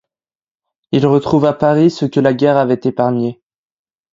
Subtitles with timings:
[0.91, 3.39] Il retrouve à Paris ceux que la guerre avait épargnés.